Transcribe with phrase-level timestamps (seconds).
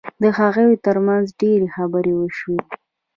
[0.21, 2.61] د هغوی ترمنځ ډېرې خبرې وشوې